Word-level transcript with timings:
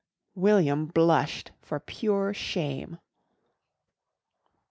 William 0.33 0.87
blushed 0.87 1.51
for 1.61 1.79
pure 1.79 2.33
shame. 2.33 2.97